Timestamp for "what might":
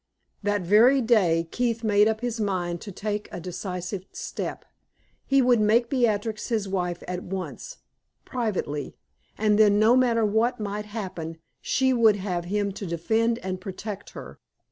10.25-10.85